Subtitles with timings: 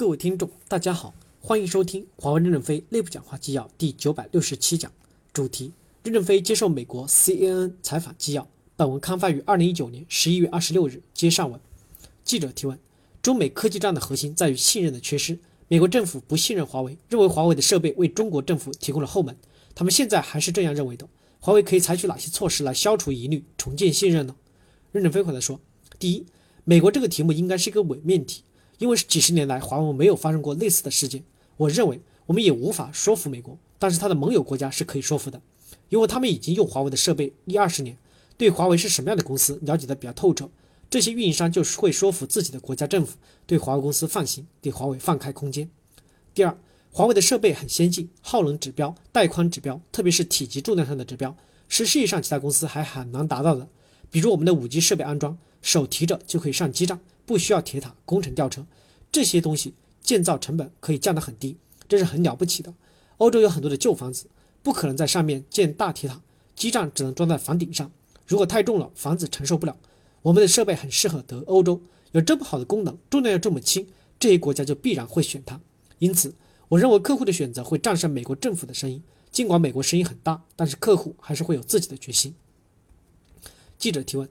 [0.00, 1.12] 各位听众，大家好，
[1.42, 4.90] 欢迎收听华为任正非内部讲话纪要第九百六十七讲，
[5.30, 8.48] 主题：任正非接受美国 CNN 采访纪要。
[8.76, 11.02] 本文刊发于二零一九年十一月二十六日。
[11.12, 11.60] 接上文，
[12.24, 12.78] 记者提问：
[13.20, 15.38] 中美科技战的核心在于信任的缺失。
[15.68, 19.36] 美国政府不信任华为，认为华为的设备为中国政府提供了后门。
[19.74, 21.06] 他们现在还是这样认为的。
[21.40, 24.34] 华为可以采取哪些措施来消除疑虑、重建信任呢？
[24.92, 25.60] 任正非回答说：
[25.98, 26.24] 第一，
[26.64, 28.44] 美国这个题目应该是一个伪命题。
[28.80, 31.22] 因为是几十年来，华为没有发生过类似的事件。
[31.58, 35.38] 我认为我们也无法说服美国，但是他的盟友国家是可以说服的，
[35.90, 37.98] 因为他们已经用华为的设备一二十年，
[38.38, 40.48] 对华为是什么样的公司了解的比较透彻。
[40.88, 45.68] 这些运营商就是会说服自己的国家政府对华为公司放心，给华为放开空间。
[46.32, 46.56] 第二，
[46.90, 51.36] 华为的设备很先进，耗能指标、带宽指标，特别是体积重量上的指标，
[51.68, 53.68] 是世界上其他公司还很难达到的。
[54.10, 56.98] 比如我们的五 G 设备安装，手提着就可以上基站。
[57.30, 58.66] 不需要铁塔、工程吊车，
[59.12, 61.56] 这些东西建造成本可以降得很低，
[61.86, 62.74] 这是很了不起的。
[63.18, 64.26] 欧洲有很多的旧房子，
[64.64, 66.20] 不可能在上面建大铁塔，
[66.56, 67.88] 基站只能装在房顶上。
[68.26, 69.76] 如果太重了，房子承受不了。
[70.22, 73.86] 我们的设备很适合得欧洲，有这么好的功能，重量又这么轻，
[74.18, 75.60] 这些国家就必然会选它。
[76.00, 76.34] 因此，
[76.70, 79.00] 我认为客户的选择会战胜美国政府的声音。
[79.30, 82.34] 尽管美国声音很大，但是客户还是会有自己的决心。
[83.78, 84.28] 记者提问，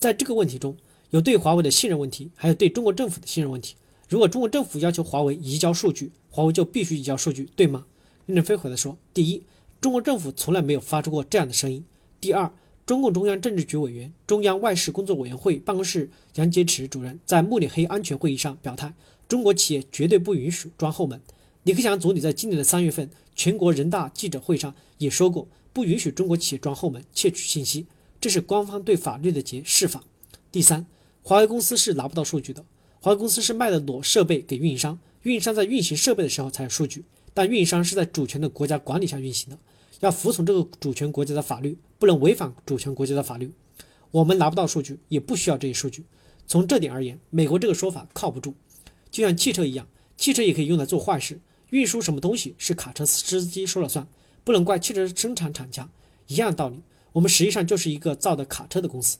[0.00, 0.76] 在这个问题中。
[1.10, 3.74] 有对华为的信任问题，还有对中国政府的信任问题。
[4.08, 7.86] 如果中国政府要求华为移交数据，华为就必须移交数据，对吗？
[8.26, 9.42] 任正非回答说：第一，
[9.80, 11.82] 中国政府从来没有发出过这样的声音；
[12.20, 12.52] 第二，
[12.86, 18.94] 中共中央政治局委员、中央外事工作委员会办公室杨洁篪主任在慕尼黑安全会议上表态，
[19.26, 21.20] 中国企业绝对不允许装后门。
[21.64, 27.86] 李克强总理在今年的三月份全国人大记者会上也说过，不允许中国企业装后门窃取信息，
[28.20, 30.04] 这是官方对法律的解释法。
[30.52, 30.86] 第三。
[31.22, 32.64] 华为公司是拿不到数据的，
[33.00, 37.04] 华为公司是卖的裸设备给运营商，运营商在运行设备的时候才有数据，
[37.34, 39.58] 但运营商是在主权的国家管理下运行的，
[40.00, 43.52] 要服从这个主权国家的法律，不能违反主权国家的法律。
[44.10, 46.04] 我们拿不到数据，也不需要这些数据。
[46.46, 48.54] 从这点而言，美国这个说法靠不住。
[49.10, 49.86] 就像汽车一样，
[50.16, 54.08] 汽车也可以用来做坏事，运输什么东西是卡车司机说了算，
[54.42, 55.88] 不能怪汽车生产厂家。
[56.26, 59.18] 一样道理，我们实际上就是一个造的卡车的公司。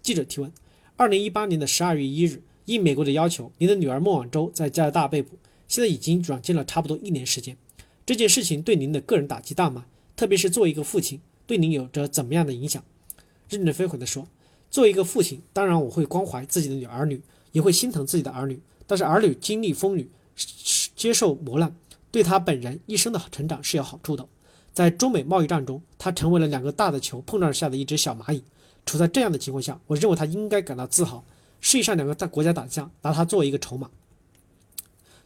[0.00, 0.52] 记者提问。
[0.98, 5.36] 二零一八年的十二月一日，应美国的要求，您的女儿孟晚舟在加拿大被捕，
[5.68, 7.54] 现在已经软禁了差不多一年时间。
[8.06, 9.84] 这件事情对您的个人打击大吗？
[10.16, 12.82] 特别是作为一个父亲，对您有着怎么样的影响？
[13.50, 14.26] 任正非回答说
[14.70, 17.20] ：“作为一个父亲，当然我会关怀自己的女儿女，
[17.52, 18.58] 也会心疼自己的儿女。
[18.86, 20.08] 但是儿女经历风雨，
[20.96, 21.76] 接受磨难，
[22.10, 24.26] 对他本人一生的成长是有好处的。
[24.76, 28.44] 在中美贸易战中，他成为了两个大的球碰撞下的一只小蚂蚁。”
[28.84, 31.24] 处在这样的情况下，我认为他应该感到自豪。
[31.62, 33.90] 世界上两个大国家打架，拿他作为一个筹码。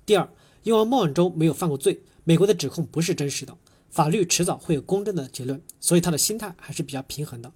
[0.06, 0.30] 第二，
[0.62, 3.56] 因为孟晚舟没有犯过罪，美国的指控不是真实的，
[3.90, 7.52] 法律迟早会有公正的结论，所以他的心态还是比较平衡的。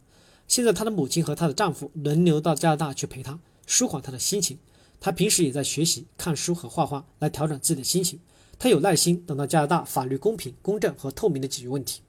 [0.49, 3.39] 现在他的母亲和她的丈夫轮流到加拿大去陪他，
[3.69, 4.59] 舒缓他的心情。
[5.01, 8.19] 他平时也在学习、看书和画画来调整自己的心情。
[8.59, 12.01] 他有耐心等到加拿大法律公平、公正和透明的解决问题。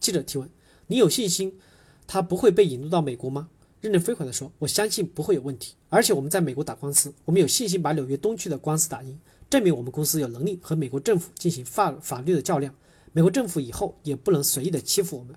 [0.00, 0.48] 记者提问：
[0.86, 1.58] 你有信心？
[2.06, 3.48] 他不会被引渡到美国吗？
[3.80, 9.18] 任正非回答说：“我相信不会有问题，而且我们在美国打官司，我们有信心把纽约东区的官司打赢，
[9.50, 12.74] 证明我们公司有能力和美国政府进行法法律的较量。
[13.12, 15.34] 美国政府以后也不能随意的欺负我们。”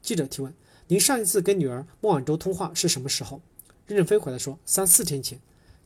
[0.00, 0.54] 记者提问
[0.88, 3.40] ：“您上一次跟女儿孟晚舟通话是什么时候？”
[3.86, 5.38] 任正非回答说：“三四天前。”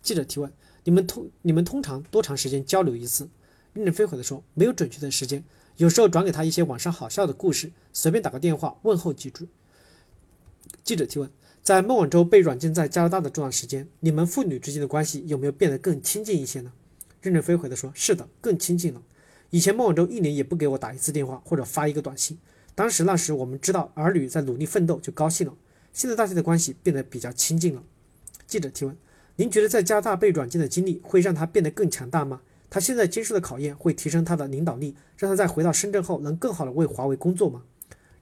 [0.02, 0.52] 记者提问
[0.84, 3.28] ：“你们通你们通常多长时间交流一次？”
[3.76, 5.44] 任正非回答说：“没有准确的时间，
[5.76, 9.48] 有时候转给他一些网上好笑的故事，随便打个电话问候几句。”
[10.82, 11.30] 记者提问：
[11.62, 16.72] 在孟晚舟被软禁在加拿大的这段时间，你们父女之间的关系有没有变得更亲近一些呢？
[17.20, 19.02] 任正非回答说：是的，更亲近了。
[19.50, 22.38] 以前孟晚舟一年也不给我打一次电话或者发一个短信。
[22.74, 25.54] 当时那时我们知道儿女在努力奋斗就高兴了。
[25.92, 27.82] 现在大家的关系变得比较亲近了。
[28.46, 28.96] 记者提问：
[29.36, 32.40] 您觉得在加拿大被软禁的经历会让他变得更强大吗？
[32.76, 37.62] 他现在接受的考验会提升他的领导力，让他在回到深圳后能更好的为华为工作吗？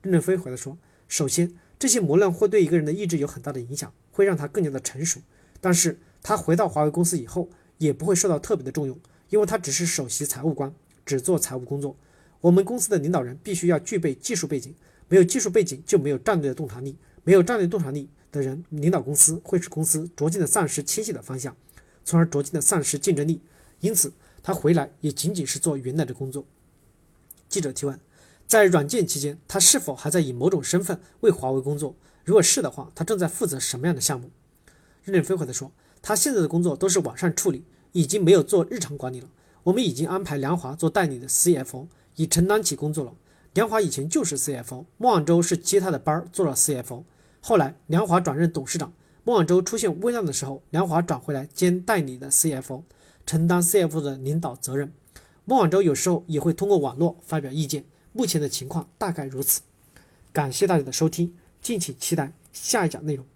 [0.01, 1.53] 任正非回答说：首先。
[1.77, 5.21] 这些磨难会对一个人的意志有很大的影响，会让他更加的成熟。
[5.61, 7.49] 但是他回到华为公司以后，
[7.79, 8.97] 也不会受到特别的重用，
[9.29, 10.73] 因为他只是首席财务官，
[11.05, 11.97] 只做财务工作。
[12.41, 14.73] 我们公司的领导人必须要具备技术背景，
[15.09, 21.57] 没有技术背景就没有战略的洞察力，没有战略洞察力的人领导公司会使公司逐渐的丧失清晰的方向，
[22.05, 23.41] 从而逐渐的丧失竞争力。
[23.81, 24.11] 因此，
[24.45, 26.45] 他回来也仅仅是做原来的工作。
[27.49, 27.99] 记者提问。
[28.47, 31.95] 在软件期间，他是否还在以某种身份为华为工作？
[32.25, 34.31] 如果是的话，他正在负责什么样的项目？
[35.03, 39.31] 任正非回答说：“他现在的工作都是网上处理，已经没有做日常管理了。
[39.63, 41.87] 我们已经安排梁华做代理的 CFO，
[42.17, 43.15] 已承担起工作了。
[43.55, 47.05] 梁华以前就是 CFO，孟晚舟是接他的班儿做了 CFO。
[47.41, 48.93] 后来梁华转任董事长，
[49.25, 52.83] 孟晚舟出现危难的时候，梁华转回来兼代理的 CFO，
[53.27, 54.93] 承担 CF 的领导责任。
[55.45, 57.85] 孟晚舟有时候也会通过网络发表意见。
[58.13, 59.63] 目前的情况大概如此。
[60.33, 63.27] 感谢大家的收听，敬请期待下一讲内容。